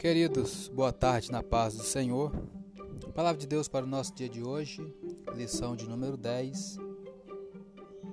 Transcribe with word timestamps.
Queridos, 0.00 0.66
boa 0.68 0.94
tarde 0.94 1.30
na 1.30 1.42
paz 1.42 1.74
do 1.74 1.82
Senhor. 1.82 2.32
Palavra 3.14 3.38
de 3.38 3.46
Deus 3.46 3.68
para 3.68 3.84
o 3.84 3.86
nosso 3.86 4.14
dia 4.14 4.30
de 4.30 4.42
hoje, 4.42 4.82
lição 5.34 5.76
de 5.76 5.86
número 5.86 6.16
10. 6.16 6.78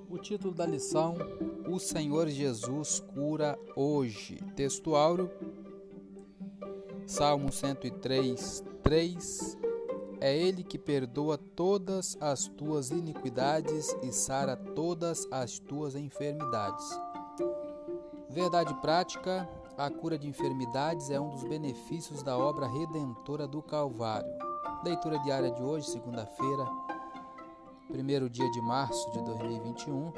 O 0.10 0.18
título 0.18 0.54
da 0.54 0.66
lição: 0.66 1.16
O 1.66 1.80
Senhor 1.80 2.28
Jesus 2.28 3.00
cura 3.00 3.58
hoje. 3.74 4.36
Texto 4.54 4.98
áureo, 4.98 5.32
Salmo 7.06 7.54
103, 7.54 8.66
3. 8.84 9.58
É 10.20 10.38
Ele 10.38 10.66
que 10.66 10.78
perdoa 10.78 11.38
todas 11.38 12.18
as 12.20 12.50
tuas 12.50 12.92
iniquidades 12.92 13.96
e 14.04 14.12
sara 14.12 14.58
todas 14.58 15.26
as 15.32 15.58
tuas 15.58 15.96
enfermidades. 15.96 16.86
Verdade 18.30 18.74
prática: 18.82 19.48
a 19.78 19.92
cura 19.92 20.18
de 20.18 20.28
enfermidades 20.28 21.12
é 21.12 21.20
um 21.20 21.30
dos 21.30 21.44
benefícios 21.44 22.24
da 22.24 22.36
obra 22.36 22.68
redentora 22.68 23.48
do 23.48 23.62
Calvário. 23.62 24.28
Leitura 24.84 25.20
diária 25.20 25.52
de 25.52 25.62
hoje, 25.62 25.92
segunda-feira, 25.92 26.66
primeiro 27.88 28.28
dia 28.28 28.50
de 28.50 28.60
março 28.60 29.12
de 29.12 29.24
2021. 29.24 30.12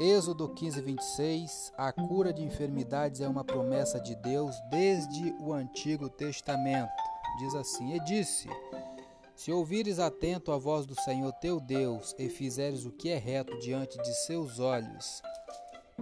Êxodo 0.00 0.48
15, 0.48 0.80
26. 0.80 1.72
A 1.76 1.92
cura 1.92 2.32
de 2.32 2.42
enfermidades 2.42 3.20
é 3.20 3.28
uma 3.28 3.44
promessa 3.44 4.00
de 4.00 4.16
Deus 4.16 4.56
desde 4.70 5.32
o 5.40 5.52
Antigo 5.52 6.08
Testamento. 6.08 6.90
Diz 7.38 7.54
assim: 7.54 7.94
E 7.94 8.00
disse: 8.00 8.48
Se 9.36 9.52
ouvires 9.52 10.00
atento 10.00 10.50
a 10.50 10.58
voz 10.58 10.84
do 10.84 11.00
Senhor 11.02 11.32
teu 11.34 11.60
Deus 11.60 12.12
e 12.18 12.28
fizeres 12.28 12.84
o 12.84 12.90
que 12.90 13.08
é 13.08 13.18
reto 13.18 13.56
diante 13.60 13.98
de 13.98 14.12
seus 14.26 14.58
olhos, 14.58 15.22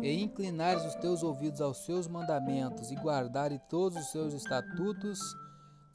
e 0.02 0.22
inclinares 0.22 0.84
os 0.84 0.94
teus 0.96 1.22
ouvidos 1.22 1.60
aos 1.60 1.84
seus 1.84 2.06
mandamentos 2.06 2.90
e 2.90 2.94
guardares 2.96 3.60
todos 3.68 3.98
os 3.98 4.10
seus 4.10 4.34
estatutos, 4.34 5.18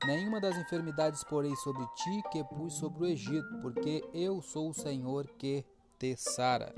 nenhuma 0.06 0.42
das 0.42 0.58
enfermidades 0.58 1.24
porei 1.24 1.56
sobre 1.58 1.86
ti 1.96 2.24
que 2.32 2.44
pus 2.44 2.74
sobre 2.74 3.04
o 3.04 3.06
Egito, 3.06 3.58
porque 3.62 4.04
eu 4.14 4.42
sou 4.42 4.70
o 4.70 4.74
Senhor 4.74 5.28
que 5.38 5.66
te 5.98 6.16
sara. 6.18 6.74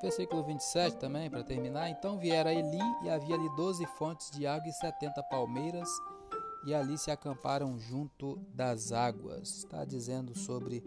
Versículo 0.00 0.44
27 0.44 0.96
também, 0.96 1.28
para 1.28 1.42
terminar. 1.42 1.90
Então 1.90 2.18
viera 2.18 2.52
Eli 2.52 2.78
e 3.02 3.10
havia 3.10 3.34
ali 3.34 3.56
doze 3.56 3.84
fontes 3.98 4.30
de 4.30 4.46
água 4.46 4.68
e 4.68 4.72
setenta 4.72 5.22
palmeiras, 5.24 5.88
e 6.64 6.74
ali 6.74 6.96
se 6.96 7.10
acamparam 7.10 7.78
junto 7.78 8.36
das 8.54 8.92
águas. 8.92 9.58
Está 9.58 9.84
dizendo 9.84 10.36
sobre 10.36 10.84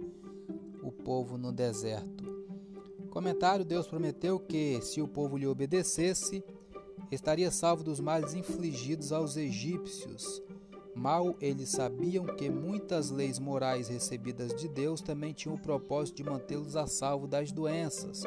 o 0.82 0.92
povo 0.92 1.38
no 1.38 1.52
deserto. 1.52 2.21
Comentário: 3.12 3.66
Deus 3.66 3.88
prometeu 3.88 4.40
que, 4.40 4.82
se 4.82 5.02
o 5.02 5.08
povo 5.08 5.38
lhe 5.38 5.46
obedecesse, 5.46 6.44
estaria 7.12 7.52
salvo 7.52 7.84
dos 7.84 8.00
males 8.00 8.34
infligidos 8.34 9.12
aos 9.12 9.36
egípcios. 9.36 10.42
Mal 10.96 11.36
eles 11.42 11.70
sabiam 11.70 12.26
que 12.26 12.50
muitas 12.50 13.12
leis 13.12 13.38
morais 13.38 13.90
recebidas 13.90 14.56
de 14.56 14.68
Deus 14.68 15.02
também 15.02 15.34
tinham 15.34 15.56
o 15.56 15.62
propósito 15.62 16.18
de 16.18 16.24
mantê-los 16.24 16.76
a 16.76 16.88
salvo 16.88 17.28
das 17.28 17.52
doenças. 17.52 18.24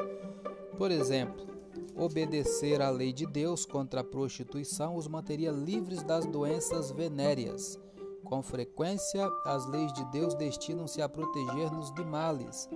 Por 0.77 0.91
exemplo, 0.91 1.47
obedecer 1.95 2.79
à 2.79 2.89
lei 2.91 3.11
de 3.11 3.25
Deus 3.25 3.65
contra 3.65 4.01
a 4.01 4.03
prostituição 4.03 4.95
os 4.95 5.07
manteria 5.07 5.51
livres 5.51 6.03
das 6.03 6.25
doenças 6.27 6.91
venéreas. 6.91 7.79
Com 8.23 8.41
frequência, 8.41 9.27
as 9.45 9.67
leis 9.67 9.93
de 9.93 10.03
Deus 10.11 10.35
destinam-se 10.35 11.01
a 11.01 11.09
proteger-nos 11.09 11.91
de 11.93 12.03
males 12.03 12.69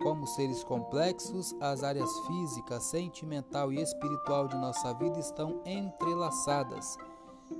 como 0.00 0.26
seres 0.26 0.62
complexos, 0.64 1.54
as 1.60 1.82
áreas 1.82 2.10
física, 2.26 2.80
sentimental 2.80 3.72
e 3.72 3.80
espiritual 3.80 4.48
de 4.48 4.56
nossa 4.56 4.92
vida 4.94 5.18
estão 5.18 5.60
entrelaçadas. 5.64 6.96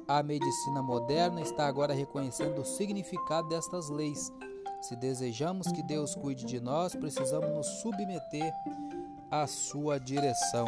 A 0.09 0.23
medicina 0.23 0.83
moderna 0.83 1.41
está 1.41 1.67
agora 1.67 1.95
reconhecendo 1.95 2.61
o 2.61 2.65
significado 2.65 3.49
destas 3.49 3.89
leis. 3.89 4.33
Se 4.83 4.97
desejamos 4.97 5.71
que 5.73 5.83
Deus 5.83 6.15
cuide 6.15 6.45
de 6.45 6.61
nós, 6.61 6.95
precisamos 6.95 7.51
nos 7.51 7.67
submeter 7.81 8.53
à 9.31 9.47
sua 9.47 9.99
direção. 9.99 10.67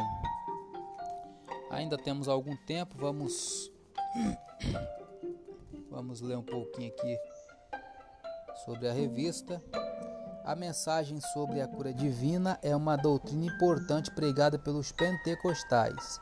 Ainda 1.71 1.99
temos 1.99 2.29
algum 2.29 2.57
tempo, 2.67 2.97
vamos 2.99 3.71
vamos 5.91 6.21
ler 6.21 6.37
um 6.37 6.43
pouquinho 6.43 6.89
aqui 6.89 7.19
sobre 8.65 8.89
a 8.89 8.93
revista. 8.93 9.63
A 10.47 10.55
mensagem 10.55 11.21
sobre 11.21 11.61
a 11.61 11.67
cura 11.67 11.93
divina 11.93 12.57
é 12.63 12.75
uma 12.77 12.95
doutrina 12.95 13.47
importante 13.47 14.13
pregada 14.13 14.57
pelos 14.57 14.93
pentecostais. 14.93 16.21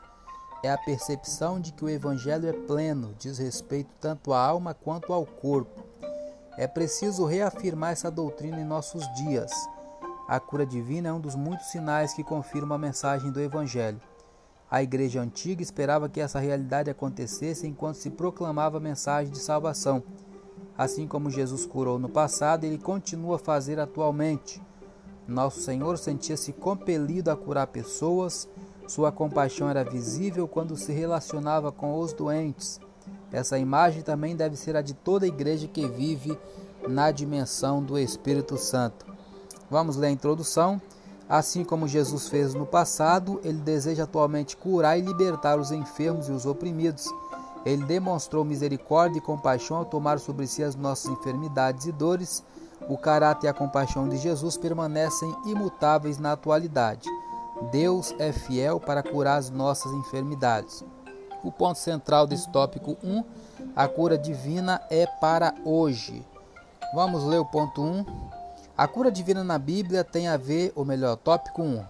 É 0.63 0.71
a 0.71 0.77
percepção 0.79 1.59
de 1.59 1.71
que 1.71 1.85
o 1.85 1.89
evangelho 1.89 2.49
é 2.49 2.51
pleno, 2.51 3.13
diz 3.19 3.37
respeito 3.37 3.91
tanto 4.01 4.33
à 4.33 4.43
alma 4.43 4.73
quanto 4.73 5.13
ao 5.13 5.27
corpo. 5.27 5.85
É 6.57 6.65
preciso 6.65 7.23
reafirmar 7.23 7.91
essa 7.91 8.09
doutrina 8.09 8.59
em 8.59 8.65
nossos 8.65 9.07
dias. 9.13 9.51
A 10.27 10.39
cura 10.39 10.65
divina 10.65 11.09
é 11.09 11.13
um 11.13 11.19
dos 11.19 11.35
muitos 11.35 11.67
sinais 11.67 12.11
que 12.11 12.23
confirmam 12.23 12.77
a 12.77 12.79
mensagem 12.79 13.31
do 13.31 13.39
evangelho. 13.39 14.01
A 14.71 14.81
igreja 14.81 15.21
antiga 15.21 15.61
esperava 15.61 16.09
que 16.09 16.19
essa 16.19 16.39
realidade 16.39 16.89
acontecesse 16.89 17.67
enquanto 17.67 17.97
se 17.97 18.09
proclamava 18.09 18.77
a 18.77 18.81
mensagem 18.81 19.31
de 19.31 19.37
salvação 19.37 20.01
Assim 20.77 21.07
como 21.07 21.29
Jesus 21.29 21.65
curou 21.65 21.97
no 21.97 22.09
passado, 22.09 22.65
ele 22.65 22.77
continua 22.77 23.37
a 23.37 23.39
fazer 23.39 23.79
atualmente. 23.79 24.61
Nosso 25.27 25.61
Senhor 25.61 25.97
sentia-se 25.97 26.53
compelido 26.53 27.31
a 27.31 27.35
curar 27.35 27.67
pessoas, 27.67 28.47
sua 28.87 29.11
compaixão 29.11 29.67
era 29.67 29.83
visível 29.83 30.47
quando 30.47 30.77
se 30.77 30.91
relacionava 30.91 31.71
com 31.71 31.97
os 31.99 32.13
doentes. 32.13 32.79
Essa 33.31 33.57
imagem 33.57 34.01
também 34.01 34.35
deve 34.35 34.55
ser 34.55 34.75
a 34.75 34.81
de 34.81 34.93
toda 34.93 35.25
a 35.25 35.27
igreja 35.27 35.67
que 35.67 35.87
vive 35.87 36.37
na 36.87 37.09
dimensão 37.11 37.83
do 37.83 37.97
Espírito 37.97 38.57
Santo. 38.57 39.05
Vamos 39.69 39.95
ler 39.95 40.07
a 40.07 40.11
introdução. 40.11 40.79
Assim 41.27 41.63
como 41.63 41.87
Jesus 41.87 42.29
fez 42.29 42.53
no 42.53 42.67
passado, 42.67 43.41
ele 43.43 43.57
deseja 43.57 44.03
atualmente 44.03 44.55
curar 44.55 44.99
e 44.99 45.01
libertar 45.01 45.59
os 45.59 45.71
enfermos 45.71 46.29
e 46.29 46.31
os 46.31 46.45
oprimidos. 46.45 47.11
Ele 47.65 47.83
demonstrou 47.83 48.45
misericórdia 48.45 49.17
e 49.17 49.21
compaixão 49.21 49.77
ao 49.77 49.85
tomar 49.85 50.19
sobre 50.19 50.45
si 50.45 50.63
as 50.63 50.75
nossas 50.75 51.11
enfermidades 51.11 51.87
e 51.87 51.91
dores. 51.91 52.43
O 52.87 52.97
caráter 52.97 53.47
e 53.47 53.49
a 53.49 53.53
compaixão 53.53 54.07
de 54.07 54.17
Jesus 54.17 54.55
permanecem 54.55 55.35
imutáveis 55.47 56.19
na 56.19 56.33
atualidade. 56.33 57.09
Deus 57.71 58.13
é 58.19 58.31
fiel 58.31 58.79
para 58.79 59.01
curar 59.01 59.37
as 59.37 59.49
nossas 59.49 59.91
enfermidades. 59.93 60.83
O 61.43 61.51
ponto 61.51 61.79
central 61.79 62.27
desse 62.27 62.49
tópico 62.51 62.97
1, 63.03 63.23
a 63.75 63.87
cura 63.87 64.17
divina 64.17 64.81
é 64.89 65.07
para 65.07 65.55
hoje. 65.63 66.23
Vamos 66.93 67.23
ler 67.23 67.39
o 67.39 67.45
ponto 67.45 67.81
1. 67.81 68.05
A 68.77 68.87
cura 68.87 69.11
divina 69.11 69.43
na 69.43 69.57
Bíblia 69.57 70.03
tem 70.03 70.27
a 70.27 70.37
ver, 70.37 70.71
ou 70.75 70.85
melhor, 70.85 71.15
tópico 71.15 71.63
1. 71.63 71.83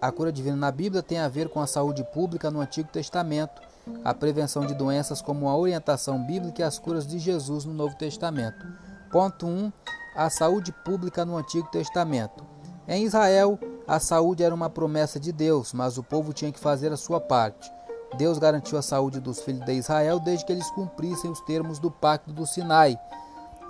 A 0.00 0.10
cura 0.10 0.32
divina 0.32 0.56
na 0.56 0.70
Bíblia 0.70 1.02
tem 1.02 1.18
a 1.18 1.28
ver 1.28 1.48
com 1.48 1.60
a 1.60 1.66
saúde 1.66 2.04
pública 2.04 2.50
no 2.50 2.60
Antigo 2.60 2.88
Testamento 2.88 3.60
a 4.04 4.14
prevenção 4.14 4.66
de 4.66 4.74
doenças 4.74 5.20
como 5.20 5.48
a 5.48 5.56
orientação 5.56 6.22
bíblica 6.24 6.62
e 6.62 6.64
as 6.64 6.78
curas 6.78 7.06
de 7.06 7.18
Jesus 7.18 7.64
no 7.64 7.74
Novo 7.74 7.96
Testamento. 7.96 8.66
Ponto 9.10 9.46
1. 9.46 9.72
A 10.14 10.30
saúde 10.30 10.72
pública 10.84 11.24
no 11.24 11.36
Antigo 11.36 11.68
Testamento. 11.70 12.44
Em 12.88 13.04
Israel, 13.04 13.58
a 13.86 14.00
saúde 14.00 14.42
era 14.42 14.54
uma 14.54 14.70
promessa 14.70 15.20
de 15.20 15.32
Deus, 15.32 15.72
mas 15.72 15.98
o 15.98 16.02
povo 16.02 16.32
tinha 16.32 16.52
que 16.52 16.58
fazer 16.58 16.92
a 16.92 16.96
sua 16.96 17.20
parte. 17.20 17.70
Deus 18.16 18.38
garantiu 18.38 18.76
a 18.78 18.82
saúde 18.82 19.20
dos 19.20 19.40
filhos 19.40 19.64
de 19.64 19.72
Israel 19.72 20.18
desde 20.18 20.44
que 20.44 20.52
eles 20.52 20.70
cumprissem 20.70 21.30
os 21.30 21.40
termos 21.42 21.78
do 21.78 21.90
pacto 21.90 22.32
do 22.32 22.46
Sinai. 22.46 22.98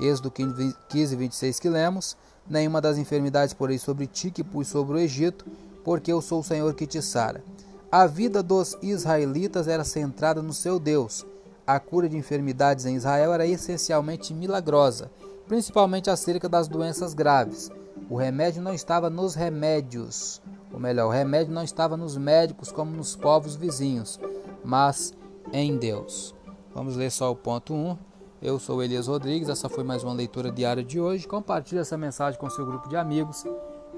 Êxodo 0.00 0.30
15, 0.30 1.16
26 1.16 1.60
que 1.60 1.69
lemos. 1.69 2.16
Nenhuma 2.48 2.80
das 2.80 2.97
enfermidades 2.98 3.53
porei 3.53 3.78
sobre 3.78 4.06
ti 4.06 4.30
que 4.30 4.42
pus 4.42 4.69
sobre 4.69 4.97
o 4.97 4.98
Egito, 4.98 5.47
porque 5.84 6.10
eu 6.10 6.22
sou 6.22 6.41
o 6.41 6.44
Senhor 6.44 6.72
que 6.75 6.86
te 6.86 7.03
sara. 7.03 7.44
A 7.92 8.07
vida 8.07 8.41
dos 8.41 8.78
israelitas 8.81 9.66
era 9.66 9.83
centrada 9.83 10.41
no 10.41 10.53
seu 10.53 10.78
Deus. 10.78 11.27
A 11.66 11.81
cura 11.81 12.09
de 12.09 12.16
enfermidades 12.16 12.87
em 12.87 12.95
Israel 12.95 13.33
era 13.33 13.45
essencialmente 13.45 14.33
milagrosa, 14.33 15.10
principalmente 15.48 16.09
acerca 16.09 16.48
das 16.48 16.69
doenças 16.69 17.15
graves. 17.15 17.69
O 18.09 18.15
remédio 18.15 18.63
não 18.63 18.72
estava 18.72 19.10
nos 19.10 19.34
remédios, 19.34 20.41
ou 20.72 20.78
melhor, 20.78 21.09
o 21.09 21.10
remédio 21.10 21.53
não 21.53 21.65
estava 21.65 21.97
nos 21.97 22.16
médicos 22.16 22.71
como 22.71 22.92
nos 22.92 23.16
povos 23.16 23.57
vizinhos, 23.57 24.21
mas 24.65 25.13
em 25.53 25.77
Deus. 25.77 26.33
Vamos 26.72 26.95
ler 26.95 27.10
só 27.10 27.33
o 27.33 27.37
ponto 27.37 27.75
1. 27.75 27.98
Eu 28.41 28.60
sou 28.60 28.84
Elias 28.84 29.09
Rodrigues, 29.09 29.48
essa 29.48 29.69
foi 29.69 29.83
mais 29.83 30.04
uma 30.04 30.15
leitura 30.15 30.53
diária 30.53 30.84
de 30.84 31.01
hoje. 31.01 31.27
Compartilhe 31.27 31.81
essa 31.81 31.98
mensagem 31.98 32.39
com 32.39 32.48
seu 32.48 32.65
grupo 32.65 32.89
de 32.89 32.97
amigos 32.97 33.45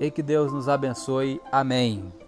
e 0.00 0.10
que 0.10 0.22
Deus 0.22 0.50
nos 0.50 0.66
abençoe. 0.66 1.42
Amém. 1.52 2.21